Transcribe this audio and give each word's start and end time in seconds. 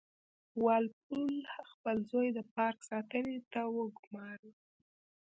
وال 0.63 0.85
پول 1.03 1.35
خپل 1.71 1.97
زوی 2.11 2.27
د 2.37 2.39
پارک 2.55 2.79
ساتنې 2.89 3.37
ته 3.51 3.61
وګوماره. 3.75 4.51